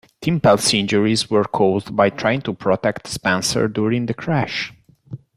[0.19, 4.73] Tim Pelt's injuries were caused by trying to protect Spencer during the crash.